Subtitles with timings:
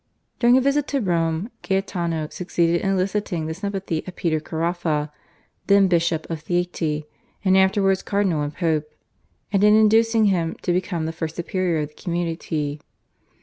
[0.39, 5.11] During a visit to Rome Gaetano succeeded in eliciting the sympathy of Peter Caraffa
[5.67, 7.03] (then bishop of Theate
[7.45, 8.91] and afterwards cardinal and Pope)
[9.53, 12.81] and in inducing him to become the first superior of the community.